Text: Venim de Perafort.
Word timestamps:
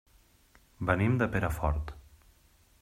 Venim 0.89 1.19
de 1.21 1.29
Perafort. 1.37 1.95